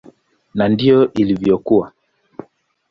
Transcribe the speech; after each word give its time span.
Na 0.55 0.65
ndivyo 0.71 1.01
ilivyokuwa. 1.21 1.87